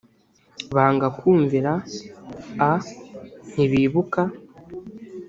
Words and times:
banga 0.75 1.07
kumvira 1.17 1.73
a 2.69 2.71
ntibibuka 3.51 4.21